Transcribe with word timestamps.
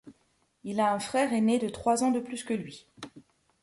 Il 0.63 0.79
a 0.79 0.91
un 0.93 0.99
frère 0.99 1.31
aîné 1.31 1.59
de 1.59 1.69
trois 1.69 2.03
ans 2.03 2.09
de 2.09 2.19
plus 2.19 2.43
que 2.43 2.55
lui. 2.55 2.87